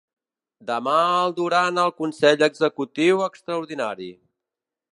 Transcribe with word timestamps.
Demà 0.69 0.93
el 1.17 1.35
durant 1.41 1.77
al 1.83 1.93
consell 1.99 2.47
executiu 2.47 3.21
extraordinari. 3.27 4.09